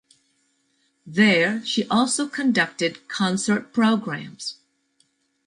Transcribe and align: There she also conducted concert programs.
There 1.05 1.63
she 1.63 1.85
also 1.87 2.27
conducted 2.27 3.07
concert 3.07 3.71
programs. 3.71 4.55